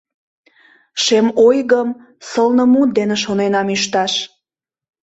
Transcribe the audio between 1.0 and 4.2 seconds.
Шем ойгым сылнымут ден шоненам ӱшташ.